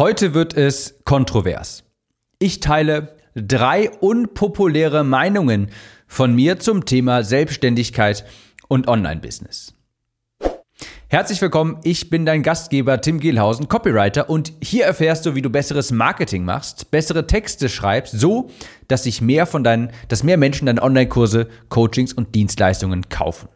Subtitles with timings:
[0.00, 1.84] Heute wird es kontrovers.
[2.38, 5.68] Ich teile drei unpopuläre Meinungen
[6.06, 8.24] von mir zum Thema Selbstständigkeit
[8.66, 9.74] und Online-Business.
[11.08, 15.50] Herzlich willkommen, ich bin dein Gastgeber Tim Gehlhausen, Copywriter und hier erfährst du, wie du
[15.50, 18.48] besseres Marketing machst, bessere Texte schreibst, so,
[18.88, 23.50] dass sich mehr von deinen, dass mehr Menschen deine Online-Kurse, Coachings und Dienstleistungen kaufen.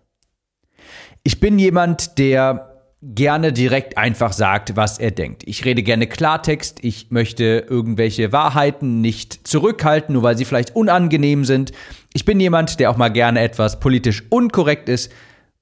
[1.22, 2.73] Ich bin jemand, der
[3.05, 5.43] gerne direkt einfach sagt, was er denkt.
[5.46, 11.45] Ich rede gerne Klartext, ich möchte irgendwelche Wahrheiten nicht zurückhalten, nur weil sie vielleicht unangenehm
[11.45, 11.72] sind.
[12.14, 15.12] Ich bin jemand, der auch mal gerne etwas politisch unkorrekt ist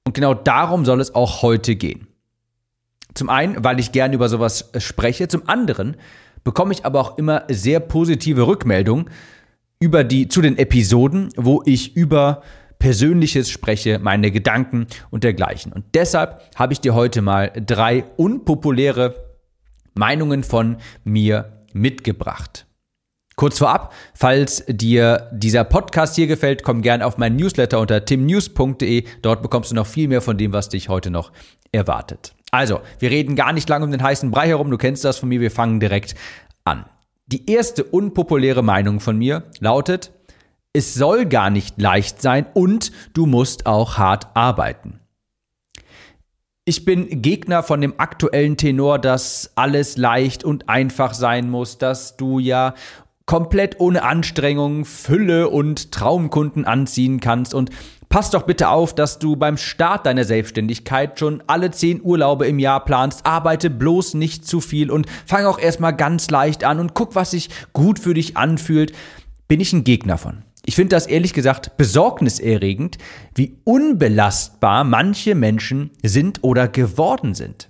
[0.05, 2.07] und genau darum soll es auch heute gehen.
[3.13, 5.97] Zum einen, weil ich gerne über sowas spreche, zum anderen
[6.43, 9.09] bekomme ich aber auch immer sehr positive Rückmeldungen
[9.79, 12.41] über die zu den Episoden, wo ich über
[12.83, 15.71] Persönliches spreche, meine Gedanken und dergleichen.
[15.71, 19.15] Und deshalb habe ich dir heute mal drei unpopuläre
[19.93, 20.75] Meinungen von
[21.05, 22.65] mir mitgebracht.
[23.37, 29.05] Kurz vorab, falls dir dieser Podcast hier gefällt, komm gerne auf meinen Newsletter unter timnews.de.
[29.21, 31.31] Dort bekommst du noch viel mehr von dem, was dich heute noch
[31.71, 32.35] erwartet.
[32.51, 34.69] Also, wir reden gar nicht lange um den heißen Brei herum.
[34.69, 35.39] Du kennst das von mir.
[35.39, 36.15] Wir fangen direkt
[36.65, 36.83] an.
[37.27, 40.11] Die erste unpopuläre Meinung von mir lautet,
[40.73, 44.99] es soll gar nicht leicht sein und du musst auch hart arbeiten.
[46.65, 52.17] Ich bin Gegner von dem aktuellen Tenor, dass alles leicht und einfach sein muss, dass
[52.17, 52.73] du ja
[53.25, 57.69] komplett ohne Anstrengung Fülle und Traumkunden anziehen kannst und
[58.09, 62.59] Pass doch bitte auf, dass du beim Start deiner Selbstständigkeit schon alle zehn Urlaube im
[62.59, 63.25] Jahr planst.
[63.25, 67.31] Arbeite bloß nicht zu viel und fang auch erstmal ganz leicht an und guck, was
[67.31, 68.93] sich gut für dich anfühlt.
[69.47, 70.43] Bin ich ein Gegner von.
[70.65, 72.97] Ich finde das ehrlich gesagt besorgniserregend,
[73.35, 77.69] wie unbelastbar manche Menschen sind oder geworden sind.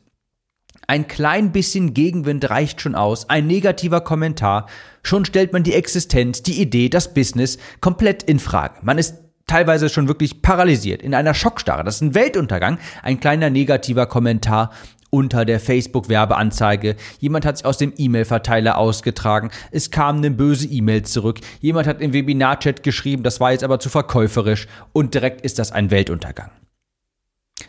[0.85, 4.67] Ein klein bisschen Gegenwind reicht schon aus, ein negativer Kommentar,
[5.01, 8.75] schon stellt man die Existenz, die Idee, das Business komplett in Frage.
[8.83, 9.15] Man ist
[9.47, 11.83] teilweise schon wirklich paralysiert, in einer Schockstarre.
[11.83, 14.71] Das ist ein Weltuntergang, ein kleiner negativer Kommentar
[15.13, 16.95] unter der Facebook-Werbeanzeige.
[17.19, 19.51] Jemand hat sich aus dem E-Mail-Verteiler ausgetragen.
[19.69, 21.39] Es kam eine böse E-Mail zurück.
[21.61, 25.71] Jemand hat im Webinar-Chat geschrieben, das war jetzt aber zu verkäuferisch und direkt ist das
[25.71, 26.49] ein Weltuntergang.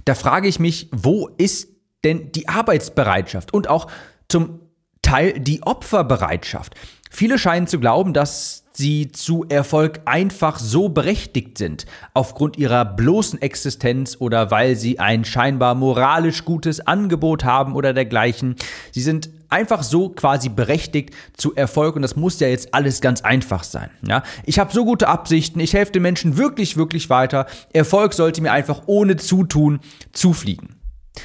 [0.06, 1.69] Da frage ich mich, wo ist
[2.03, 3.91] denn die Arbeitsbereitschaft und auch
[4.28, 4.61] zum
[5.04, 6.75] Teil die Opferbereitschaft?
[7.10, 13.41] Viele scheinen zu glauben, dass sie zu Erfolg einfach so berechtigt sind, aufgrund ihrer bloßen
[13.41, 18.56] Existenz oder weil sie ein scheinbar moralisch gutes Angebot haben oder dergleichen.
[18.91, 23.20] Sie sind einfach so quasi berechtigt zu Erfolg und das muss ja jetzt alles ganz
[23.20, 23.91] einfach sein.
[24.04, 27.47] Ja, ich habe so gute Absichten, ich helfe den Menschen wirklich, wirklich weiter.
[27.72, 29.78] Erfolg sollte mir einfach ohne Zutun
[30.12, 30.81] zufliegen.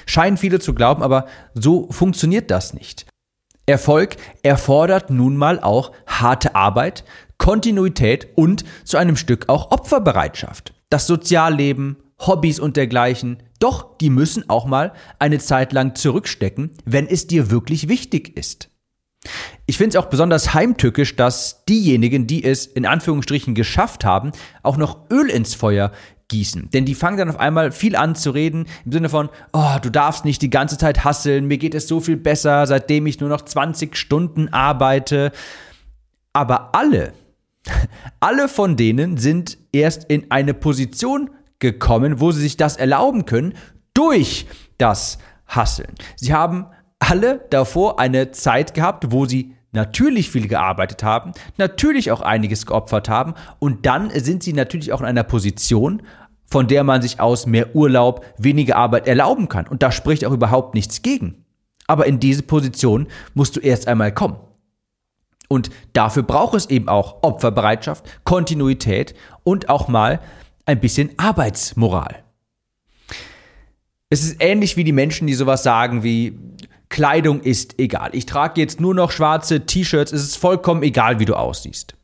[0.06, 1.25] Scheinen viele zu glauben, aber
[1.56, 3.07] so funktioniert das nicht.
[3.69, 7.03] Erfolg erfordert nun mal auch harte Arbeit,
[7.38, 10.74] Kontinuität und zu einem Stück auch Opferbereitschaft.
[10.90, 17.07] Das Sozialleben, Hobbys und dergleichen, doch, die müssen auch mal eine Zeit lang zurückstecken, wenn
[17.07, 18.69] es dir wirklich wichtig ist.
[19.66, 24.31] Ich finde es auch besonders heimtückisch, dass diejenigen, die es in Anführungsstrichen geschafft haben,
[24.63, 25.91] auch noch Öl ins Feuer
[26.29, 26.69] gießen.
[26.72, 29.90] Denn die fangen dann auf einmal viel an zu reden im Sinne von, oh, du
[29.90, 33.29] darfst nicht die ganze Zeit hasseln, mir geht es so viel besser, seitdem ich nur
[33.29, 35.31] noch 20 Stunden arbeite.
[36.31, 37.13] Aber alle,
[38.19, 43.53] alle von denen sind erst in eine Position gekommen, wo sie sich das erlauben können
[43.94, 44.47] durch
[44.78, 45.94] das Hasseln.
[46.16, 46.68] Sie haben
[47.00, 53.09] alle davor eine Zeit gehabt, wo sie natürlich viel gearbeitet haben, natürlich auch einiges geopfert
[53.09, 56.02] haben und dann sind sie natürlich auch in einer Position,
[56.46, 59.68] von der man sich aus mehr Urlaub, weniger Arbeit erlauben kann.
[59.68, 61.46] Und da spricht auch überhaupt nichts gegen.
[61.85, 64.38] Aber in diese Position musst du erst einmal kommen.
[65.47, 70.19] Und dafür braucht es eben auch Opferbereitschaft, Kontinuität und auch mal
[70.66, 72.24] ein bisschen Arbeitsmoral.
[74.12, 76.38] Es ist ähnlich wie die Menschen, die sowas sagen wie
[76.89, 78.09] Kleidung ist egal.
[78.13, 81.95] Ich trage jetzt nur noch schwarze T-Shirts, es ist vollkommen egal, wie du aussiehst.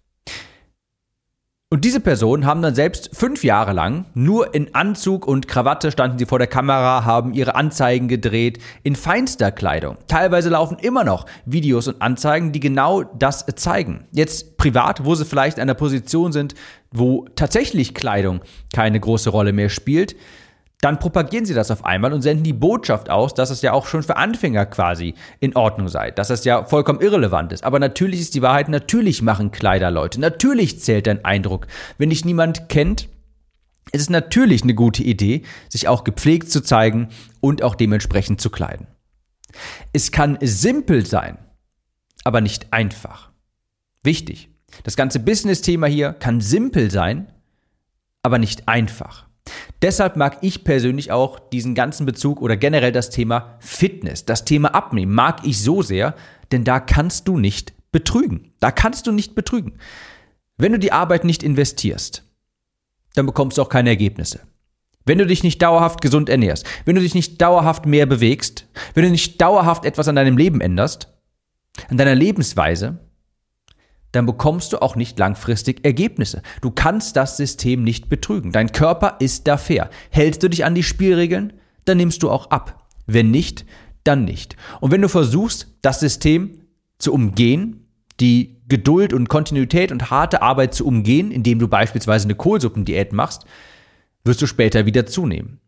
[1.71, 6.19] Und diese Personen haben dann selbst fünf Jahre lang nur in Anzug und Krawatte standen
[6.19, 9.97] sie vor der Kamera, haben ihre Anzeigen gedreht, in feinster Kleidung.
[10.07, 14.05] Teilweise laufen immer noch Videos und Anzeigen, die genau das zeigen.
[14.11, 16.53] Jetzt privat, wo sie vielleicht in einer Position sind,
[16.91, 18.41] wo tatsächlich Kleidung
[18.73, 20.15] keine große Rolle mehr spielt,
[20.81, 23.87] dann propagieren sie das auf einmal und senden die Botschaft aus, dass es ja auch
[23.87, 27.63] schon für Anfänger quasi in Ordnung sei, dass es ja vollkommen irrelevant ist.
[27.63, 31.67] Aber natürlich ist die Wahrheit, natürlich machen Kleider Leute, natürlich zählt dein Eindruck.
[31.97, 33.07] Wenn dich niemand kennt,
[33.91, 38.49] ist es natürlich eine gute Idee, sich auch gepflegt zu zeigen und auch dementsprechend zu
[38.49, 38.87] kleiden.
[39.93, 41.37] Es kann simpel sein,
[42.23, 43.31] aber nicht einfach.
[44.03, 44.49] Wichtig.
[44.83, 47.31] Das ganze Business-Thema hier kann simpel sein,
[48.23, 49.24] aber nicht einfach.
[49.85, 54.73] Deshalb mag ich persönlich auch diesen ganzen Bezug oder generell das Thema Fitness, das Thema
[54.73, 56.15] Abnehmen, mag ich so sehr,
[56.51, 58.51] denn da kannst du nicht betrügen.
[58.59, 59.77] Da kannst du nicht betrügen.
[60.57, 62.23] Wenn du die Arbeit nicht investierst,
[63.13, 64.39] dann bekommst du auch keine Ergebnisse.
[65.05, 69.03] Wenn du dich nicht dauerhaft gesund ernährst, wenn du dich nicht dauerhaft mehr bewegst, wenn
[69.03, 71.13] du nicht dauerhaft etwas an deinem Leben änderst,
[71.89, 72.97] an deiner Lebensweise,
[74.15, 76.41] dann bekommst du auch nicht langfristig Ergebnisse.
[76.61, 78.51] Du kannst das System nicht betrügen.
[78.51, 79.89] Dein Körper ist da fair.
[80.09, 81.53] Hältst du dich an die Spielregeln,
[81.83, 82.87] dann nimmst du auch ab.
[83.05, 83.65] Wenn nicht,
[84.03, 84.55] dann nicht.
[84.81, 86.61] Und wenn du versuchst, das System
[86.97, 87.87] zu umgehen,
[88.19, 93.45] die Geduld und Kontinuität und harte Arbeit zu umgehen, indem du beispielsweise eine Kohlsuppendiät machst,
[94.23, 95.59] wirst du später wieder zunehmen.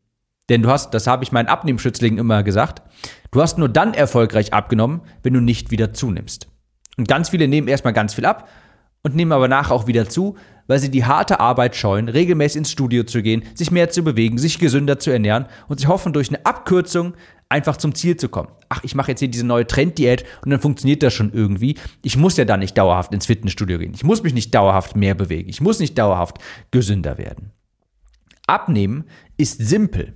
[0.50, 2.82] Denn du hast, das habe ich meinen Abnehmschützlingen immer gesagt,
[3.32, 6.48] du hast nur dann erfolgreich abgenommen, wenn du nicht wieder zunimmst.
[6.98, 8.50] Und ganz viele nehmen erstmal ganz viel ab
[9.04, 10.36] und nehmen aber nachher auch wieder zu,
[10.68, 14.38] weil sie die harte Arbeit scheuen, regelmäßig ins Studio zu gehen, sich mehr zu bewegen,
[14.38, 17.14] sich gesünder zu ernähren und sie hoffen, durch eine Abkürzung
[17.50, 18.50] einfach zum Ziel zu kommen.
[18.68, 21.78] Ach, ich mache jetzt hier diese neue Trenddiät und dann funktioniert das schon irgendwie.
[22.04, 23.94] Ich muss ja dann nicht dauerhaft ins Fitnessstudio gehen.
[23.94, 25.48] Ich muss mich nicht dauerhaft mehr bewegen.
[25.48, 26.40] Ich muss nicht dauerhaft
[26.72, 27.52] gesünder werden.
[28.48, 29.06] Abnehmen
[29.38, 30.14] ist simpel,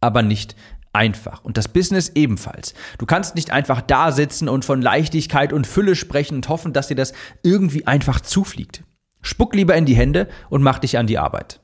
[0.00, 0.56] aber nicht
[0.94, 1.44] einfach.
[1.44, 2.74] Und das Business ebenfalls.
[2.98, 6.88] Du kannst nicht einfach da sitzen und von Leichtigkeit und Fülle sprechen und hoffen, dass
[6.88, 7.12] dir das
[7.42, 8.82] irgendwie einfach zufliegt.
[9.20, 11.60] Spuck lieber in die Hände und mach dich an die Arbeit.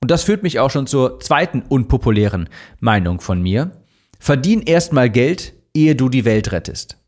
[0.00, 2.48] Und das führt mich auch schon zur zweiten unpopulären
[2.80, 3.72] Meinung von mir.
[4.18, 6.98] Verdien erstmal Geld, ehe du die Welt rettest.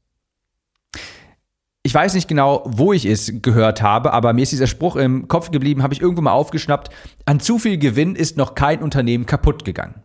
[1.83, 5.29] Ich weiß nicht genau, wo ich es gehört habe, aber mir ist dieser Spruch im
[5.29, 6.91] Kopf geblieben, habe ich irgendwo mal aufgeschnappt.
[7.25, 10.03] An zu viel Gewinn ist noch kein Unternehmen kaputt gegangen.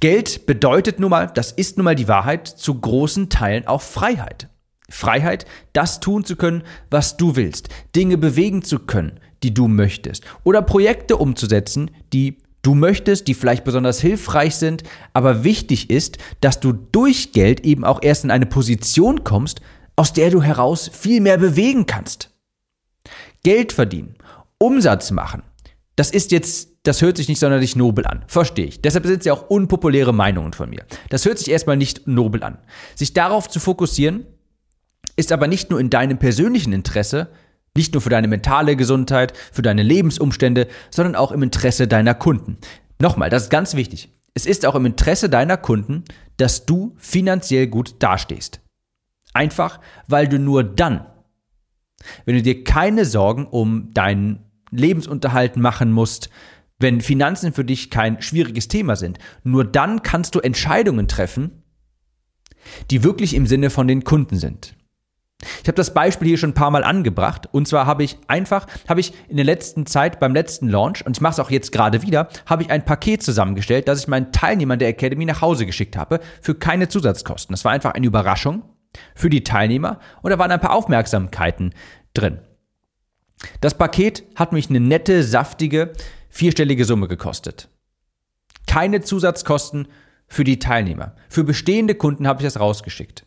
[0.00, 4.48] Geld bedeutet nun mal, das ist nun mal die Wahrheit, zu großen Teilen auch Freiheit.
[4.90, 10.24] Freiheit, das tun zu können, was du willst, Dinge bewegen zu können, die du möchtest,
[10.44, 14.82] oder Projekte umzusetzen, die du möchtest, die vielleicht besonders hilfreich sind,
[15.12, 19.60] aber wichtig ist, dass du durch Geld eben auch erst in eine Position kommst,
[19.96, 22.30] aus der du heraus viel mehr bewegen kannst.
[23.42, 24.16] Geld verdienen,
[24.58, 25.42] Umsatz machen,
[25.96, 28.24] das ist jetzt das hört sich nicht sonderlich nobel an.
[28.26, 28.80] Verstehe ich.
[28.80, 30.84] Deshalb sind es ja auch unpopuläre Meinungen von mir.
[31.10, 32.58] Das hört sich erstmal nicht nobel an.
[32.96, 34.26] Sich darauf zu fokussieren,
[35.16, 37.28] ist aber nicht nur in deinem persönlichen Interesse,
[37.76, 42.58] nicht nur für deine mentale Gesundheit, für deine Lebensumstände, sondern auch im Interesse deiner Kunden.
[42.98, 44.10] Nochmal, das ist ganz wichtig.
[44.34, 46.04] Es ist auch im Interesse deiner Kunden,
[46.36, 48.60] dass du finanziell gut dastehst.
[49.34, 51.06] Einfach, weil du nur dann,
[52.24, 54.40] wenn du dir keine Sorgen um deinen
[54.70, 56.30] Lebensunterhalt machen musst,
[56.82, 59.18] wenn Finanzen für dich kein schwieriges Thema sind.
[59.44, 61.62] Nur dann kannst du Entscheidungen treffen,
[62.90, 64.74] die wirklich im Sinne von den Kunden sind.
[65.62, 67.48] Ich habe das Beispiel hier schon ein paar Mal angebracht.
[67.50, 71.16] Und zwar habe ich einfach, habe ich in der letzten Zeit beim letzten Launch, und
[71.16, 74.32] ich mache es auch jetzt gerade wieder, habe ich ein Paket zusammengestellt, das ich meinen
[74.32, 77.52] Teilnehmern der Academy nach Hause geschickt habe, für keine Zusatzkosten.
[77.52, 78.62] Das war einfach eine Überraschung
[79.14, 81.74] für die Teilnehmer und da waren ein paar Aufmerksamkeiten
[82.14, 82.38] drin.
[83.60, 85.92] Das Paket hat mich eine nette, saftige,
[86.32, 87.68] vierstellige Summe gekostet.
[88.66, 89.86] Keine Zusatzkosten
[90.26, 91.14] für die Teilnehmer.
[91.28, 93.26] Für bestehende Kunden habe ich das rausgeschickt.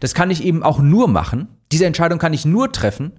[0.00, 1.48] Das kann ich eben auch nur machen.
[1.70, 3.12] Diese Entscheidung kann ich nur treffen,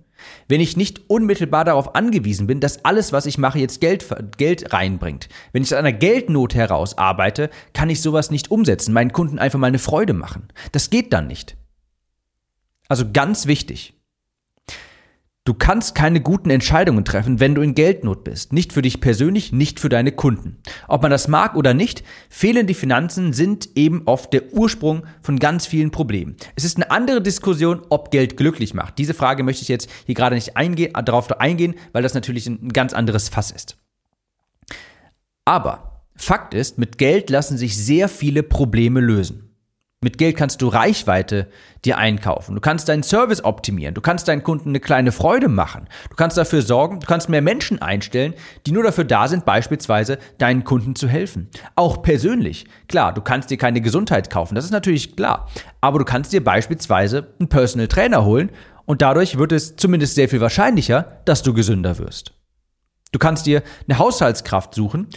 [0.47, 4.05] wenn ich nicht unmittelbar darauf angewiesen bin, dass alles, was ich mache, jetzt Geld,
[4.37, 5.29] Geld reinbringt.
[5.53, 9.59] Wenn ich aus einer Geldnot heraus arbeite, kann ich sowas nicht umsetzen, meinen Kunden einfach
[9.59, 10.49] mal eine Freude machen.
[10.73, 11.55] Das geht dann nicht.
[12.89, 13.93] Also ganz wichtig.
[15.45, 18.53] Du kannst keine guten Entscheidungen treffen, wenn du in Geldnot bist.
[18.53, 20.61] Nicht für dich persönlich, nicht für deine Kunden.
[20.87, 25.65] Ob man das mag oder nicht, fehlende Finanzen sind eben oft der Ursprung von ganz
[25.65, 26.37] vielen Problemen.
[26.55, 28.97] Es ist eine andere Diskussion, ob Geld glücklich macht.
[28.97, 32.69] Diese Frage möchte ich jetzt hier gerade nicht eingehen, darauf eingehen, weil das natürlich ein
[32.69, 33.75] ganz anderes Fass ist.
[35.43, 39.52] Aber Fakt ist, mit Geld lassen sich sehr viele Probleme lösen.
[40.03, 41.47] Mit Geld kannst du Reichweite
[41.85, 42.55] dir einkaufen.
[42.55, 43.95] Du kannst deinen Service optimieren.
[43.95, 45.87] Du kannst deinen Kunden eine kleine Freude machen.
[46.09, 48.33] Du kannst dafür sorgen, du kannst mehr Menschen einstellen,
[48.65, 51.49] die nur dafür da sind, beispielsweise deinen Kunden zu helfen.
[51.75, 52.65] Auch persönlich.
[52.89, 54.55] Klar, du kannst dir keine Gesundheit kaufen.
[54.55, 55.47] Das ist natürlich klar.
[55.79, 58.51] Aber du kannst dir beispielsweise einen Personal Trainer holen
[58.85, 62.33] und dadurch wird es zumindest sehr viel wahrscheinlicher, dass du gesünder wirst.
[63.13, 65.07] Du kannst dir eine Haushaltskraft suchen,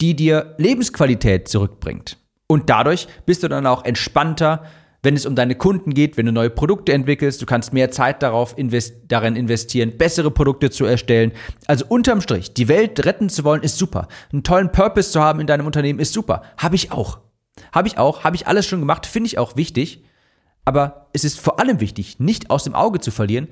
[0.00, 2.19] die dir Lebensqualität zurückbringt.
[2.50, 4.64] Und dadurch bist du dann auch entspannter,
[5.04, 7.40] wenn es um deine Kunden geht, wenn du neue Produkte entwickelst.
[7.40, 11.30] Du kannst mehr Zeit darauf invest darin investieren, bessere Produkte zu erstellen.
[11.68, 14.08] Also unterm Strich, die Welt retten zu wollen, ist super.
[14.32, 16.42] Einen tollen Purpose zu haben in deinem Unternehmen ist super.
[16.58, 17.20] Habe ich auch.
[17.70, 18.24] Habe ich auch.
[18.24, 19.06] Habe ich alles schon gemacht.
[19.06, 20.02] Finde ich auch wichtig.
[20.64, 23.46] Aber es ist vor allem wichtig, nicht aus dem Auge zu verlieren,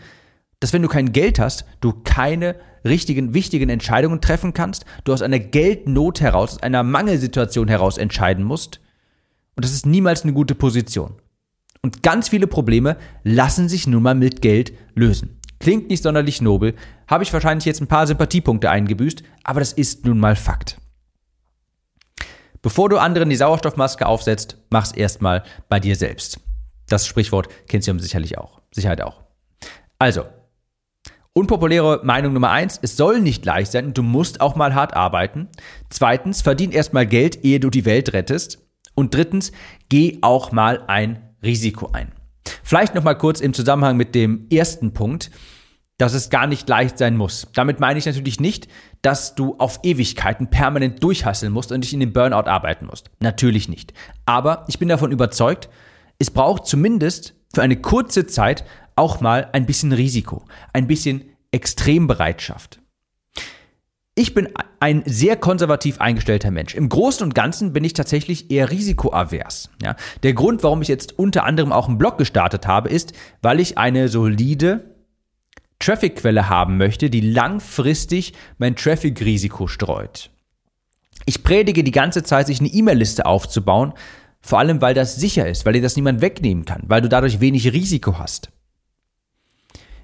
[0.58, 5.22] dass wenn du kein Geld hast, du keine richtigen, wichtigen Entscheidungen treffen kannst, du aus
[5.22, 8.80] einer Geldnot heraus, aus einer Mangelsituation heraus entscheiden musst.
[9.58, 11.16] Und das ist niemals eine gute Position.
[11.82, 15.40] Und ganz viele Probleme lassen sich nun mal mit Geld lösen.
[15.58, 16.76] Klingt nicht sonderlich nobel,
[17.08, 20.78] habe ich wahrscheinlich jetzt ein paar Sympathiepunkte eingebüßt, aber das ist nun mal Fakt.
[22.62, 26.38] Bevor du anderen die Sauerstoffmaske aufsetzt, mach's erstmal bei dir selbst.
[26.88, 28.60] Das Sprichwort kennst du sicherlich auch.
[28.70, 29.24] Sicherheit auch.
[29.98, 30.22] Also,
[31.32, 34.94] unpopuläre Meinung Nummer eins, es soll nicht leicht sein und du musst auch mal hart
[34.94, 35.48] arbeiten.
[35.90, 38.67] Zweitens, verdien erstmal Geld, ehe du die Welt rettest.
[38.98, 39.52] Und drittens,
[39.88, 42.10] geh auch mal ein Risiko ein.
[42.64, 45.30] Vielleicht nochmal kurz im Zusammenhang mit dem ersten Punkt,
[45.98, 47.46] dass es gar nicht leicht sein muss.
[47.54, 48.66] Damit meine ich natürlich nicht,
[49.00, 53.08] dass du auf Ewigkeiten permanent durchhasseln musst und dich in den Burnout arbeiten musst.
[53.20, 53.92] Natürlich nicht.
[54.26, 55.68] Aber ich bin davon überzeugt,
[56.18, 58.64] es braucht zumindest für eine kurze Zeit
[58.96, 62.80] auch mal ein bisschen Risiko, ein bisschen Extrembereitschaft.
[64.18, 64.48] Ich bin
[64.80, 66.74] ein sehr konservativ eingestellter Mensch.
[66.74, 69.70] Im Großen und Ganzen bin ich tatsächlich eher risikoavers.
[69.80, 69.94] Ja?
[70.24, 73.78] Der Grund, warum ich jetzt unter anderem auch einen Blog gestartet habe, ist, weil ich
[73.78, 74.96] eine solide
[75.78, 80.30] Traffic-Quelle haben möchte, die langfristig mein Traffic-Risiko streut.
[81.24, 83.92] Ich predige die ganze Zeit, sich eine E-Mail-Liste aufzubauen,
[84.40, 87.38] vor allem weil das sicher ist, weil dir das niemand wegnehmen kann, weil du dadurch
[87.38, 88.50] wenig Risiko hast.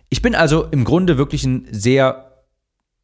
[0.08, 2.23] Ich bin also im Grunde wirklich ein sehr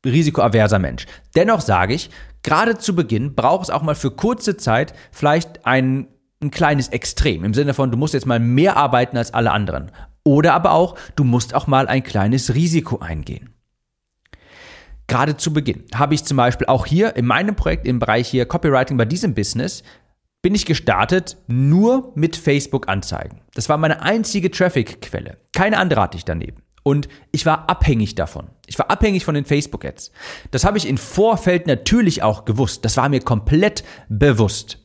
[0.05, 1.07] risikoaverser Mensch.
[1.35, 2.11] Dennoch sage ich,
[2.43, 6.09] gerade zu Beginn braucht es auch mal für kurze Zeit vielleicht ein,
[6.43, 7.45] ein kleines Extrem.
[7.45, 9.91] Im Sinne von, du musst jetzt mal mehr arbeiten als alle anderen.
[10.25, 13.55] Oder aber auch, du musst auch mal ein kleines Risiko eingehen.
[15.07, 18.47] Gerade zu Beginn habe ich zum Beispiel auch hier in meinem Projekt im Bereich hier
[18.47, 19.83] Copywriting bei diesem Business
[20.43, 23.41] bin ich gestartet nur mit Facebook-Anzeigen.
[23.55, 25.37] Das war meine einzige Traffic-Quelle.
[25.53, 26.63] Keine andere hatte ich daneben.
[26.83, 28.49] Und ich war abhängig davon.
[28.67, 30.13] Ich war abhängig von den Facebook-Ads.
[30.51, 32.85] Das habe ich im Vorfeld natürlich auch gewusst.
[32.85, 34.79] Das war mir komplett bewusst.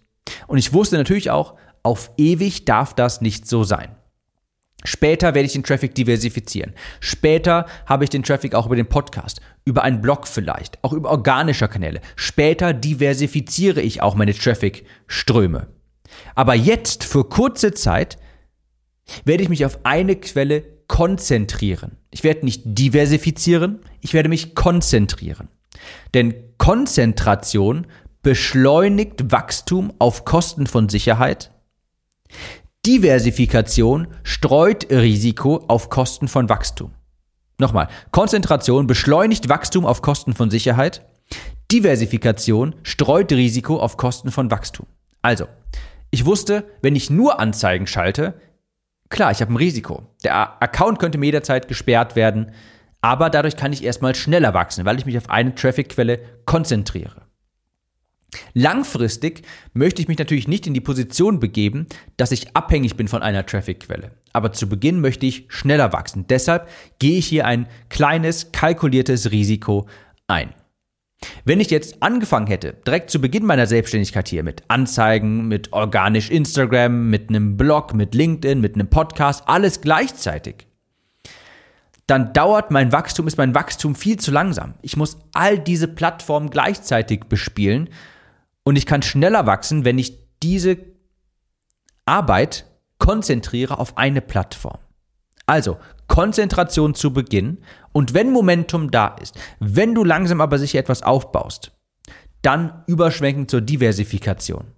[0.47, 3.95] Und ich wusste natürlich auch, auf ewig darf das nicht so sein.
[4.83, 6.73] Später werde ich den Traffic diversifizieren.
[6.99, 11.09] Später habe ich den Traffic auch über den Podcast, über einen Blog vielleicht, auch über
[11.09, 12.01] organische Kanäle.
[12.15, 15.67] Später diversifiziere ich auch meine Traffic-Ströme.
[16.35, 18.17] Aber jetzt, für kurze Zeit,
[19.23, 21.97] werde ich mich auf eine Quelle konzentrieren.
[22.11, 25.49] Ich werde nicht diversifizieren, ich werde mich konzentrieren.
[26.13, 27.87] Denn Konzentration
[28.21, 31.51] beschleunigt Wachstum auf Kosten von Sicherheit.
[32.85, 36.91] Diversifikation streut Risiko auf Kosten von Wachstum.
[37.57, 41.05] Nochmal, Konzentration beschleunigt Wachstum auf Kosten von Sicherheit.
[41.71, 44.85] Diversifikation streut Risiko auf Kosten von Wachstum.
[45.21, 45.47] Also,
[46.11, 48.35] ich wusste, wenn ich nur Anzeigen schalte,
[49.15, 50.03] Klar, ich habe ein Risiko.
[50.25, 52.51] Der Account könnte mir jederzeit gesperrt werden,
[52.99, 57.21] aber dadurch kann ich erstmal schneller wachsen, weil ich mich auf eine Traffic-Quelle konzentriere.
[58.53, 59.43] Langfristig
[59.73, 63.45] möchte ich mich natürlich nicht in die Position begeben, dass ich abhängig bin von einer
[63.45, 64.11] Traffic-Quelle.
[64.33, 66.27] Aber zu Beginn möchte ich schneller wachsen.
[66.27, 66.67] Deshalb
[66.99, 69.87] gehe ich hier ein kleines, kalkuliertes Risiko
[70.27, 70.53] ein.
[71.43, 76.29] Wenn ich jetzt angefangen hätte, direkt zu Beginn meiner Selbstständigkeit hier mit Anzeigen, mit organisch
[76.29, 80.67] Instagram, mit einem Blog, mit LinkedIn, mit einem Podcast, alles gleichzeitig,
[82.07, 84.75] dann dauert mein Wachstum, ist mein Wachstum viel zu langsam.
[84.81, 87.89] Ich muss all diese Plattformen gleichzeitig bespielen
[88.63, 90.77] und ich kann schneller wachsen, wenn ich diese
[92.05, 92.65] Arbeit
[92.99, 94.77] konzentriere auf eine Plattform.
[95.47, 97.59] Also Konzentration zu Beginn
[97.91, 101.71] und wenn Momentum da ist, wenn du langsam aber sicher etwas aufbaust,
[102.41, 104.74] dann überschwenken zur Diversifikation.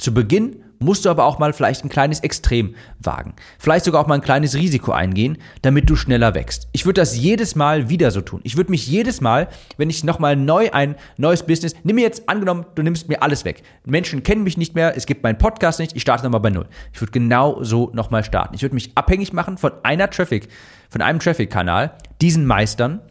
[0.00, 3.34] Zu Beginn musst du aber auch mal vielleicht ein kleines Extrem wagen.
[3.58, 6.70] Vielleicht sogar auch mal ein kleines Risiko eingehen, damit du schneller wächst.
[6.72, 8.40] Ich würde das jedes Mal wieder so tun.
[8.42, 12.30] Ich würde mich jedes Mal, wenn ich nochmal neu ein neues Business, nimm mir jetzt
[12.30, 13.62] angenommen, du nimmst mir alles weg.
[13.84, 16.66] Menschen kennen mich nicht mehr, es gibt meinen Podcast nicht, ich starte nochmal bei Null.
[16.94, 18.54] Ich würde genau so nochmal starten.
[18.54, 20.48] Ich würde mich abhängig machen von einer Traffic,
[20.88, 21.92] von einem Traffic-Kanal,
[22.22, 23.02] diesen meistern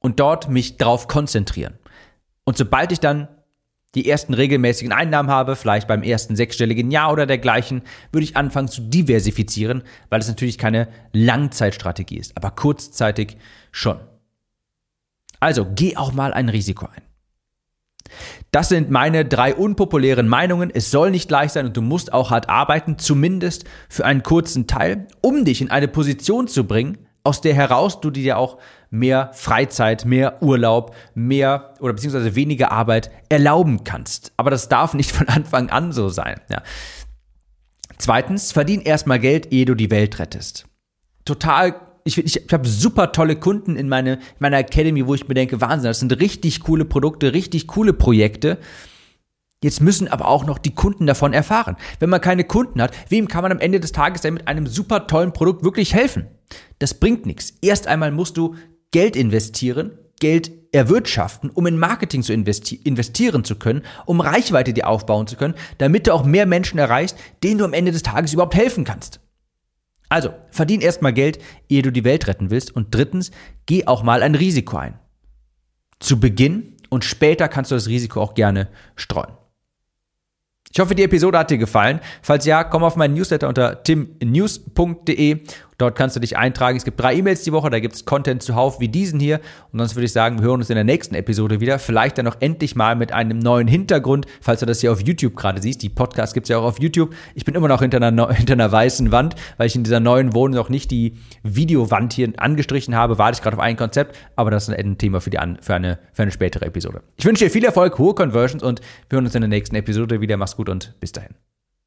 [0.00, 1.78] und dort mich drauf konzentrieren.
[2.44, 3.28] Und sobald ich dann
[3.94, 8.68] die ersten regelmäßigen Einnahmen habe, vielleicht beim ersten sechsstelligen Jahr oder dergleichen, würde ich anfangen
[8.68, 13.36] zu diversifizieren, weil es natürlich keine Langzeitstrategie ist, aber kurzzeitig
[13.70, 13.98] schon.
[15.40, 17.02] Also geh auch mal ein Risiko ein.
[18.50, 20.70] Das sind meine drei unpopulären Meinungen.
[20.72, 24.66] Es soll nicht leicht sein und du musst auch hart arbeiten, zumindest für einen kurzen
[24.66, 28.58] Teil, um dich in eine Position zu bringen, aus der heraus du dir auch
[28.90, 34.32] mehr Freizeit, mehr Urlaub, mehr oder beziehungsweise weniger Arbeit erlauben kannst.
[34.36, 36.40] Aber das darf nicht von Anfang an so sein.
[36.48, 36.62] Ja.
[37.98, 40.66] Zweitens, verdien erstmal Geld, ehe du die Welt rettest.
[41.24, 41.74] Total
[42.06, 45.34] ich, ich, ich habe super tolle Kunden in, meine, in meiner Academy, wo ich mir
[45.34, 48.58] denke, Wahnsinn, das sind richtig coole Produkte, richtig coole Projekte.
[49.62, 51.76] Jetzt müssen aber auch noch die Kunden davon erfahren.
[51.98, 54.66] Wenn man keine Kunden hat, wem kann man am Ende des Tages denn mit einem
[54.66, 56.28] super tollen Produkt wirklich helfen?
[56.78, 57.54] Das bringt nichts.
[57.62, 58.54] Erst einmal musst du
[58.96, 64.88] Geld investieren, Geld erwirtschaften, um in Marketing zu investi investieren zu können, um Reichweite dir
[64.88, 68.32] aufbauen zu können, damit du auch mehr Menschen erreichst, denen du am Ende des Tages
[68.32, 69.20] überhaupt helfen kannst.
[70.08, 72.74] Also, verdien erstmal Geld, ehe du die Welt retten willst.
[72.74, 73.32] Und drittens,
[73.66, 74.98] geh auch mal ein Risiko ein.
[76.00, 79.34] Zu Beginn und später kannst du das Risiko auch gerne streuen.
[80.72, 82.00] Ich hoffe, die Episode hat dir gefallen.
[82.22, 85.40] Falls ja, komm auf meinen Newsletter unter timnews.de.
[85.78, 86.76] Dort kannst du dich eintragen.
[86.76, 89.40] Es gibt drei E-Mails die Woche, da gibt es Content zuhauf wie diesen hier.
[89.72, 91.78] Und sonst würde ich sagen, wir hören uns in der nächsten Episode wieder.
[91.78, 95.36] Vielleicht dann noch endlich mal mit einem neuen Hintergrund, falls du das hier auf YouTube
[95.36, 95.82] gerade siehst.
[95.82, 97.14] Die Podcast gibt es ja auch auf YouTube.
[97.34, 100.34] Ich bin immer noch hinter einer, hinter einer weißen Wand, weil ich in dieser neuen
[100.34, 103.18] Wohnung noch nicht die Videowand hier angestrichen habe.
[103.18, 105.98] Warte ich gerade auf ein Konzept, aber das ist ein Thema für, die, für, eine,
[106.12, 107.02] für eine spätere Episode.
[107.16, 110.20] Ich wünsche dir viel Erfolg, hohe Conversions und wir hören uns in der nächsten Episode
[110.20, 110.36] wieder.
[110.36, 111.45] Mach's gut und bis dahin.